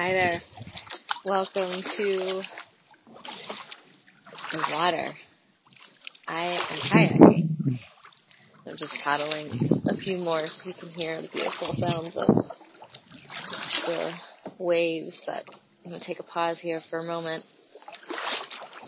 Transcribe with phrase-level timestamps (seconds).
[0.00, 0.40] Hi there.
[1.24, 2.42] Welcome to
[4.52, 5.12] the water.
[6.28, 7.48] I am kayaking.
[8.64, 12.28] I'm just paddling a few more so you can hear the beautiful sounds of
[13.86, 14.12] the
[14.60, 15.42] waves, but
[15.84, 17.44] I'm going to take a pause here for a moment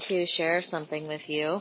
[0.07, 1.61] to share something with you.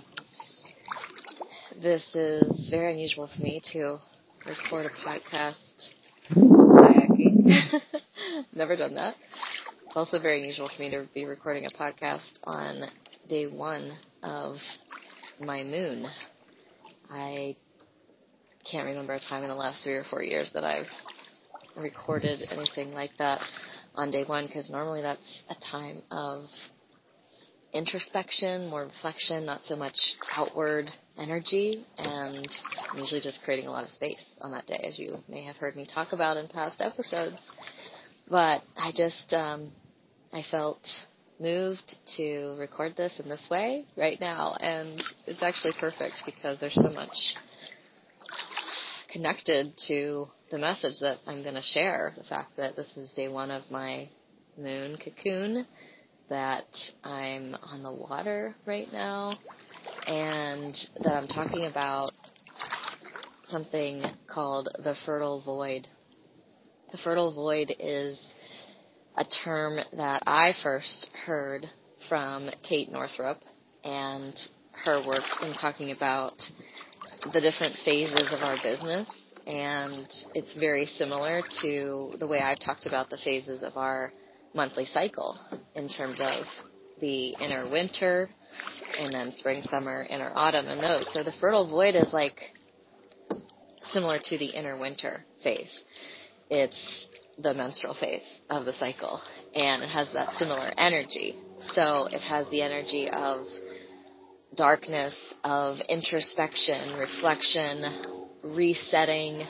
[1.81, 3.97] This is very unusual for me to
[4.45, 5.89] record a podcast
[6.35, 7.81] kayaking.
[8.53, 9.15] Never done that.
[9.89, 12.83] It's also very unusual for me to be recording a podcast on
[13.27, 14.57] day one of
[15.41, 16.05] my moon.
[17.09, 17.55] I
[18.69, 20.85] can't remember a time in the last three or four years that I've
[21.75, 23.41] recorded anything like that
[23.95, 26.43] on day one because normally that's a time of
[27.73, 29.95] introspection, more reflection, not so much
[30.35, 30.85] outward
[31.17, 32.47] energy, and
[32.91, 35.55] I'm usually just creating a lot of space on that day, as you may have
[35.55, 37.37] heard me talk about in past episodes.
[38.29, 39.71] But I just, um,
[40.31, 40.87] I felt
[41.39, 46.75] moved to record this in this way right now, and it's actually perfect because there's
[46.75, 47.15] so much
[49.11, 52.13] connected to the message that I'm going to share.
[52.17, 54.09] The fact that this is day one of my
[54.57, 55.65] moon cocoon,
[56.29, 56.67] that
[57.03, 59.33] I'm on the water right now,
[60.05, 62.11] and that I'm talking about
[63.47, 65.87] something called the fertile void.
[66.91, 68.19] The fertile void is
[69.15, 71.67] a term that I first heard
[72.07, 73.37] from Kate Northrup
[73.83, 74.33] and
[74.85, 76.33] her work in talking about
[77.31, 79.07] the different phases of our business.
[79.45, 84.11] And it's very similar to the way I've talked about the phases of our
[84.55, 85.37] monthly cycle
[85.75, 86.45] in terms of
[87.01, 88.29] the inner winter
[88.97, 91.07] and then spring, summer, inner autumn, and those.
[91.13, 92.39] So the fertile void is like
[93.91, 95.83] similar to the inner winter phase.
[96.49, 99.21] It's the menstrual phase of the cycle,
[99.53, 101.35] and it has that similar energy.
[101.73, 103.45] So it has the energy of
[104.55, 108.03] darkness, of introspection, reflection,
[108.43, 109.45] resetting,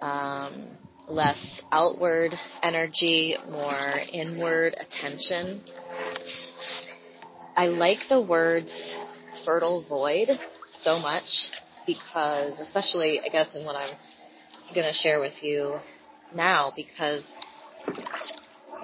[0.00, 0.68] um,
[1.08, 5.62] less outward energy, more inward attention.
[7.56, 8.72] I like the words
[9.44, 10.28] fertile void
[10.72, 11.24] so much
[11.86, 13.96] because, especially, I guess, in what I'm
[14.74, 15.78] going to share with you
[16.34, 17.24] now because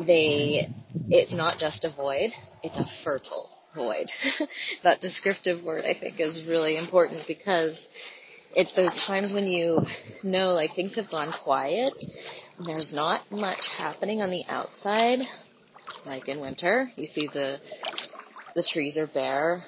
[0.06, 0.68] they
[1.08, 2.30] it's not just a void,
[2.62, 4.08] it's a fertile void.
[4.82, 7.78] that descriptive word I think is really important because
[8.54, 9.80] it's those times when you
[10.22, 11.92] know like things have gone quiet
[12.58, 15.18] and there's not much happening on the outside
[16.06, 17.58] like in winter you see the
[18.54, 19.62] the trees are bare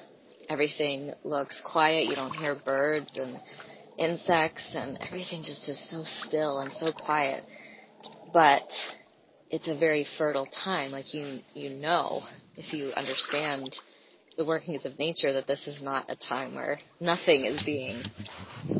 [0.49, 3.39] everything looks quiet you don't hear birds and
[3.99, 7.43] insects and everything just is so still and so quiet
[8.33, 8.63] but
[9.49, 10.91] it's a very fertile time.
[10.91, 12.23] Like you, you know,
[12.55, 13.75] if you understand
[14.37, 18.03] the workings of nature, that this is not a time where nothing is being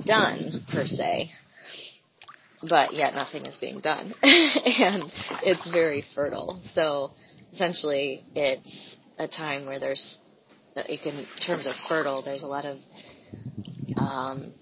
[0.06, 1.31] done per se,
[2.69, 5.03] but yet nothing is being done, and
[5.44, 6.62] it's very fertile.
[6.74, 7.12] So
[7.53, 10.19] essentially, it's a time where there's,
[10.75, 12.78] in terms of fertile, there's a lot of
[13.97, 14.53] um,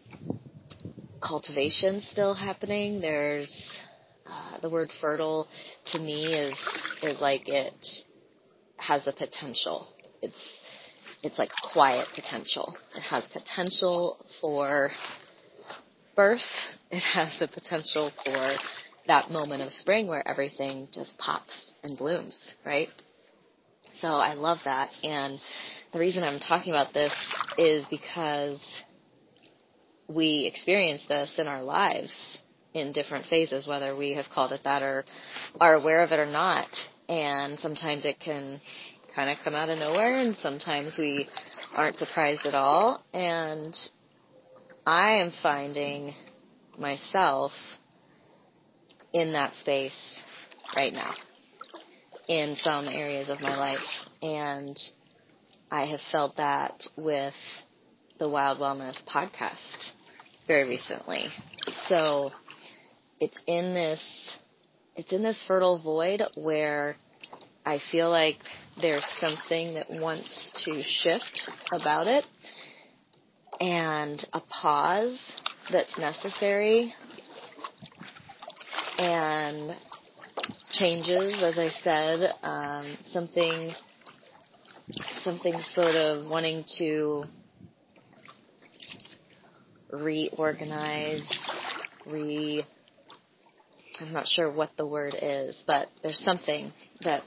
[1.21, 2.99] cultivation still happening.
[3.01, 3.51] There's
[4.25, 5.47] uh, the word fertile
[5.87, 6.55] to me is
[7.01, 7.73] is like it
[8.77, 9.87] has the potential.
[10.21, 10.59] It's
[11.23, 12.75] it's like quiet potential.
[12.95, 14.91] It has potential for
[16.15, 16.41] birth.
[16.91, 18.55] It has the potential for
[19.07, 22.89] that moment of spring where everything just pops and blooms, right?
[24.01, 24.89] So I love that.
[25.03, 25.39] And
[25.93, 27.13] the reason I'm talking about this
[27.57, 28.59] is because
[30.07, 32.13] we experience this in our lives
[32.73, 35.05] in different phases, whether we have called it that or
[35.59, 36.67] are aware of it or not.
[37.09, 38.61] And sometimes it can
[39.15, 41.27] kind of come out of nowhere, and sometimes we
[41.73, 43.03] aren't surprised at all.
[43.13, 43.75] And
[44.85, 46.13] I am finding
[46.77, 47.51] myself
[49.13, 50.21] in that space
[50.75, 51.13] right now
[52.27, 53.79] in some areas of my life.
[54.21, 54.77] And
[55.71, 57.33] I have felt that with
[58.19, 59.91] the Wild Wellness podcast
[60.47, 61.25] very recently.
[61.87, 62.31] So
[63.19, 64.01] it's in this
[64.95, 66.95] it's in this fertile void where
[67.65, 68.37] I feel like
[68.81, 72.23] there's something that wants to shift about it
[73.59, 75.19] and a pause
[75.71, 76.93] that's necessary
[78.97, 79.75] and
[80.71, 83.73] changes as I said um, something
[85.23, 87.25] something sort of wanting to
[89.91, 91.27] reorganize
[92.05, 92.63] re
[93.99, 96.71] I'm not sure what the word is, but there's something
[97.03, 97.23] that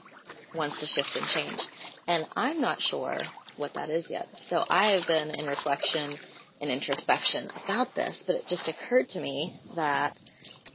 [0.55, 1.59] wants to shift and change.
[2.07, 3.17] And I'm not sure
[3.57, 4.27] what that is yet.
[4.47, 6.17] So I have been in reflection
[6.61, 10.17] and introspection about this, but it just occurred to me that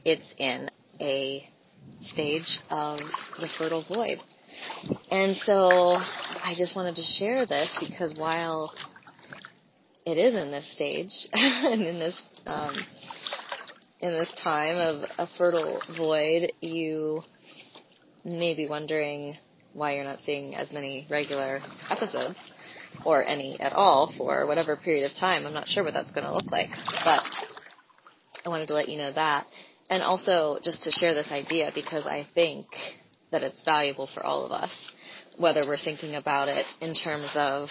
[0.05, 0.69] it's in
[0.99, 1.47] a
[2.03, 2.99] stage of
[3.39, 4.19] the fertile void.
[5.09, 8.73] And so I just wanted to share this because while
[10.07, 12.73] it is in this stage and in this um,
[13.99, 17.21] in this time of a fertile void, you
[18.23, 19.35] may be wondering
[19.73, 21.59] why you're not seeing as many regular
[21.89, 22.37] episodes
[23.05, 25.45] or any at all for whatever period of time.
[25.45, 26.69] I'm not sure what that's going to look like,
[27.03, 27.23] but
[28.45, 29.45] I wanted to let you know that.
[29.89, 32.67] And also just to share this idea because I think
[33.31, 34.71] that it's valuable for all of us,
[35.37, 37.67] whether we're thinking about it in terms of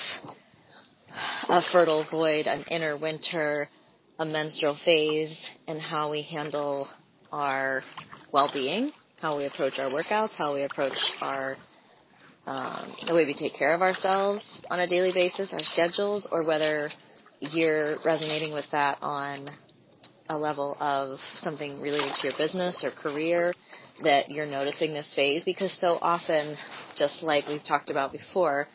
[1.48, 3.68] a fertile void, an inner winter,
[4.18, 6.88] a menstrual phase, and how we handle
[7.32, 7.82] our
[8.32, 11.56] well-being, how we approach our workouts, how we approach our
[12.46, 16.44] um, the way we take care of ourselves on a daily basis, our schedules, or
[16.44, 16.90] whether
[17.40, 19.50] you're resonating with that on
[20.28, 23.52] a level of something related to your business or career
[24.02, 25.44] that you're noticing this phase.
[25.44, 26.56] Because so often,
[26.96, 28.68] just like we've talked about before,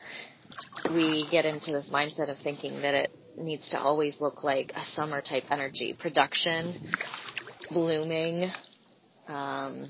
[0.90, 4.84] we get into this mindset of thinking that it needs to always look like a
[4.94, 6.92] summer type energy production,
[7.72, 8.52] blooming,
[9.28, 9.90] um,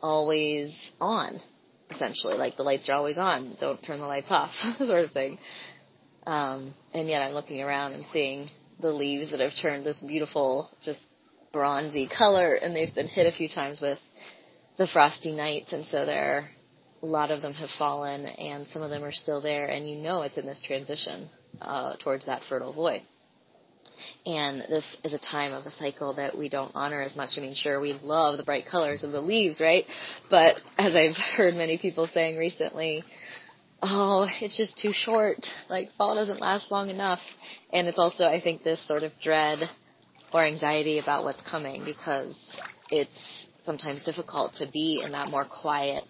[0.00, 1.40] always on,
[1.90, 2.34] essentially.
[2.34, 5.38] Like the lights are always on, don't turn the lights off, sort of thing.
[6.26, 8.50] Um, and yet I'm looking around and seeing
[8.80, 11.00] the leaves that have turned this beautiful, just
[11.52, 13.98] bronzy color, and they've been hit a few times with
[14.76, 16.50] the frosty nights, and so there,
[17.02, 19.96] a lot of them have fallen, and some of them are still there, and you
[19.96, 21.28] know it's in this transition
[21.60, 23.02] uh, towards that fertile void.
[24.26, 27.30] And this is a time of the cycle that we don't honor as much.
[27.36, 29.84] I mean, sure, we love the bright colors of the leaves, right?
[30.30, 33.04] But as I've heard many people saying recently,
[33.82, 35.38] oh, it's just too short.
[35.68, 37.20] Like fall doesn't last long enough.
[37.72, 39.60] And it's also, I think, this sort of dread
[40.32, 42.36] or anxiety about what's coming because
[42.90, 46.04] it's sometimes difficult to be in that more quiet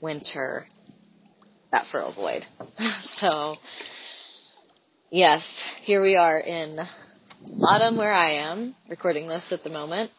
[0.00, 0.66] winter,
[1.72, 2.44] that fertile void.
[3.20, 3.56] so,
[5.10, 5.42] yes,
[5.82, 6.78] here we are in
[7.62, 10.10] autumn where I am, recording this at the moment,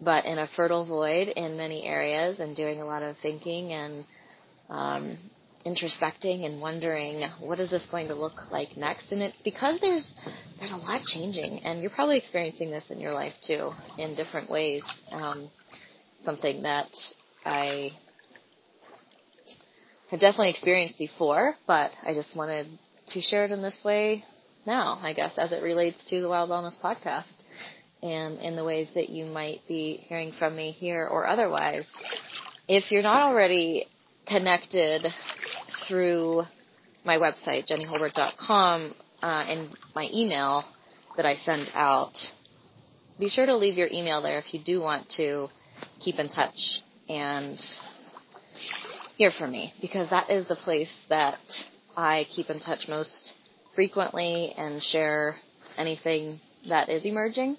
[0.00, 4.04] but in a fertile void in many areas and doing a lot of thinking and
[4.68, 5.18] um,
[5.66, 10.14] introspecting and wondering what is this going to look like next and it's because there's
[10.58, 14.48] there's a lot changing and you're probably experiencing this in your life too in different
[14.48, 15.50] ways um,
[16.24, 16.88] something that
[17.44, 17.90] i
[20.10, 22.66] have definitely experienced before but i just wanted
[23.08, 24.24] to share it in this way
[24.66, 27.42] now i guess as it relates to the wild wellness podcast
[28.02, 31.88] and in the ways that you might be hearing from me here or otherwise
[32.68, 33.86] if you're not already
[34.26, 35.06] connected
[35.86, 36.42] through
[37.04, 40.64] my website, jennyholbert.com, uh, and my email
[41.16, 42.14] that I send out.
[43.18, 45.48] Be sure to leave your email there if you do want to
[46.00, 47.58] keep in touch and
[49.16, 51.38] hear from me because that is the place that
[51.96, 53.34] I keep in touch most
[53.74, 55.36] frequently and share
[55.76, 57.56] anything that is emerging.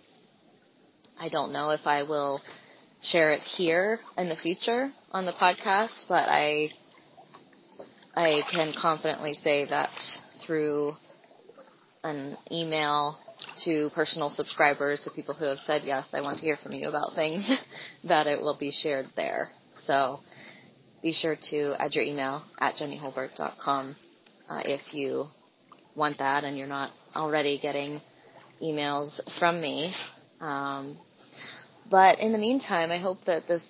[1.19, 2.41] I don't know if I will
[3.01, 6.69] share it here in the future on the podcast, but I
[8.15, 9.89] I can confidently say that
[10.45, 10.93] through
[12.03, 13.17] an email
[13.63, 16.87] to personal subscribers, to people who have said, yes, I want to hear from you
[16.89, 17.49] about things,
[18.03, 19.49] that it will be shared there.
[19.85, 20.19] So
[21.07, 23.95] be sure to add your email at jennyholbert.com
[24.49, 25.25] uh, if you
[25.95, 28.01] want that and you're not already getting
[28.61, 29.93] emails from me.
[30.41, 30.97] Um,
[31.89, 33.63] but in the meantime, I hope that this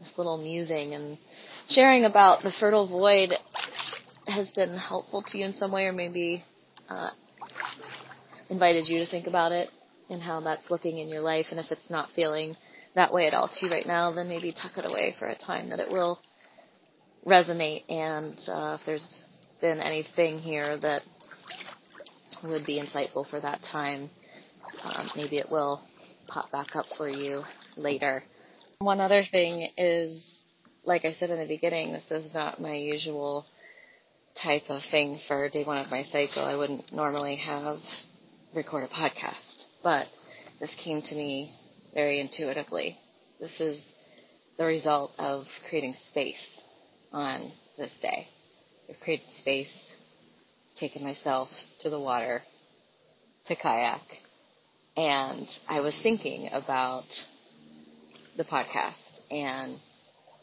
[0.00, 1.18] this little musing and
[1.68, 3.34] sharing about the fertile void
[4.26, 6.42] has been helpful to you in some way, or maybe
[6.88, 7.10] uh,
[8.48, 9.68] invited you to think about it
[10.08, 11.46] and how that's looking in your life.
[11.50, 12.56] And if it's not feeling
[12.94, 15.36] that way at all to you right now, then maybe tuck it away for a
[15.36, 16.20] time that it will
[17.26, 17.90] resonate.
[17.90, 19.22] And uh, if there's
[19.60, 21.02] been anything here that
[22.42, 24.10] would be insightful for that time,
[24.82, 25.82] um, maybe it will
[26.28, 27.42] pop back up for you
[27.76, 28.22] later.
[28.78, 30.34] One other thing is
[30.86, 33.46] like I said in the beginning, this is not my usual
[34.42, 36.44] type of thing for day one of my cycle.
[36.44, 37.78] I wouldn't normally have
[38.54, 40.06] record a podcast, but
[40.60, 41.52] this came to me
[41.94, 42.98] very intuitively.
[43.40, 43.82] This is
[44.58, 46.44] the result of creating space
[47.12, 48.26] on this day.
[48.90, 49.72] I've created space,
[50.78, 51.48] taken myself
[51.80, 52.42] to the water
[53.46, 54.02] to kayak,
[54.96, 57.04] and I was thinking about
[58.36, 58.92] the podcast
[59.30, 59.78] and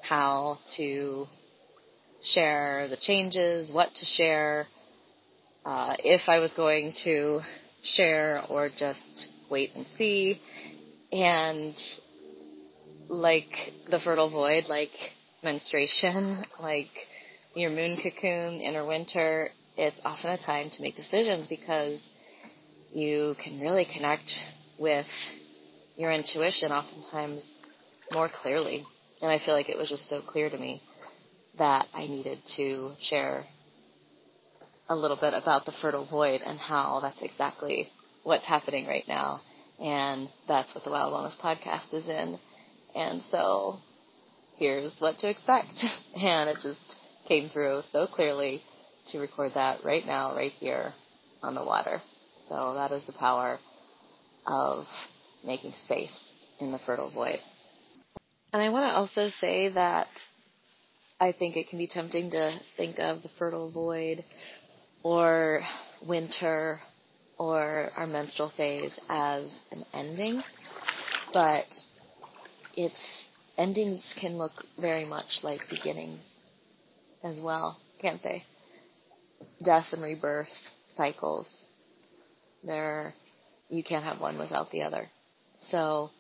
[0.02, 1.26] how to
[2.24, 4.68] share the changes, what to share,
[5.66, 7.42] uh, if I was going to
[7.84, 10.40] share or just wait and see.
[11.12, 11.76] And
[13.10, 13.52] like
[13.90, 14.92] the fertile void, like
[15.44, 16.90] menstruation, like
[17.56, 22.00] your moon cocoon, inner winter, it's often a time to make decisions because
[22.94, 24.32] you can really connect
[24.80, 25.06] with
[25.96, 27.62] your intuition oftentimes
[28.12, 28.86] more clearly.
[29.22, 30.82] And I feel like it was just so clear to me
[31.58, 33.46] that I needed to share
[34.90, 37.90] a little bit about the fertile void and how that's exactly
[38.24, 39.42] what's happening right now.
[39.82, 42.38] And that's what the Wild Wellness podcast is in.
[42.96, 43.78] And so
[44.58, 45.74] here's what to expect.
[46.16, 46.98] And it just
[47.28, 48.62] came through so clearly
[49.08, 50.94] to record that right now, right here
[51.42, 52.02] on the water.
[52.50, 53.58] So that is the power
[54.46, 54.86] of
[55.46, 56.12] making space
[56.60, 57.40] in the fertile void.
[58.54, 60.08] And I want to also say that
[61.20, 64.26] I think it can be tempting to think of the fertile void
[65.02, 65.62] or
[66.06, 66.82] winter
[67.42, 70.44] or our menstrual phase as an ending,
[71.34, 71.66] but
[72.78, 73.26] its
[73.58, 76.20] endings can look very much like beginnings
[77.24, 78.44] as well, can't they?
[79.66, 80.50] Death and rebirth
[80.96, 81.66] cycles.
[82.64, 83.12] There,
[83.70, 85.08] you can't have one without the other.
[85.64, 86.12] So,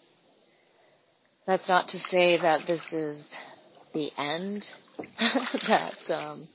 [1.45, 3.31] that's not to say that this is
[3.93, 4.65] the end.
[5.67, 6.47] that um,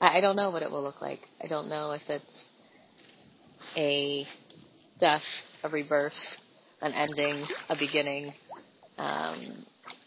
[0.00, 1.20] I don't know what it will look like.
[1.44, 2.44] I don't know if it's
[3.76, 4.26] a
[4.98, 5.22] death,
[5.62, 6.12] a rebirth,
[6.80, 8.32] an ending, a beginning.
[8.98, 9.66] Um,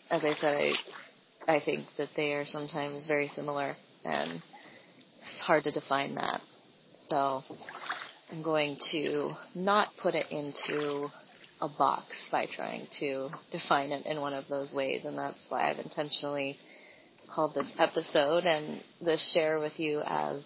[0.09, 0.55] as I said,
[1.47, 4.41] I, I think that they are sometimes very similar, and
[5.19, 6.41] it's hard to define that.
[7.09, 7.43] So
[8.31, 11.07] I'm going to not put it into
[11.61, 15.69] a box by trying to define it in one of those ways, and that's why
[15.69, 16.57] I've intentionally
[17.33, 20.43] called this episode and this share with you as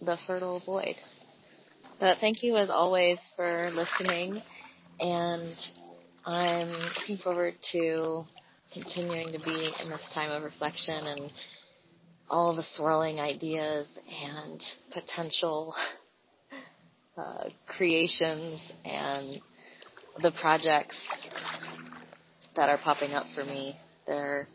[0.00, 0.96] the fertile void.
[2.00, 4.40] But thank you as always for listening,
[5.00, 5.54] and
[6.24, 8.22] I'm looking forward to
[8.72, 11.30] continuing to be in this time of reflection and
[12.30, 13.88] all the swirling ideas
[14.24, 14.62] and
[14.92, 15.74] potential
[17.16, 19.40] uh, creations and
[20.22, 20.96] the projects
[22.54, 23.74] that are popping up for me.
[24.06, 24.46] There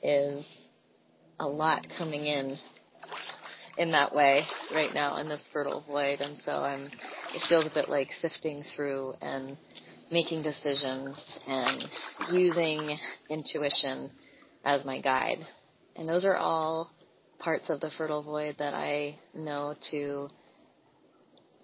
[0.00, 0.46] is
[1.40, 2.56] a lot coming in
[3.78, 4.42] in that way
[4.74, 6.90] right now in this fertile void and so I'm
[7.34, 9.56] it feels a bit like sifting through and
[10.10, 11.84] making decisions and
[12.32, 14.10] using intuition
[14.64, 15.38] as my guide.
[15.96, 16.90] And those are all
[17.38, 20.28] parts of the fertile void that I know to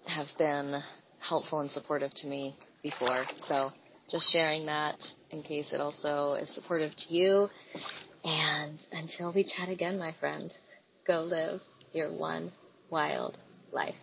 [0.07, 0.79] have been
[1.19, 3.25] helpful and supportive to me before.
[3.47, 3.71] So
[4.09, 4.97] just sharing that
[5.31, 7.49] in case it also is supportive to you
[8.23, 10.53] and until we chat again, my friend,
[11.07, 11.61] go live
[11.95, 12.51] your one
[12.89, 13.37] wild
[13.71, 13.95] life.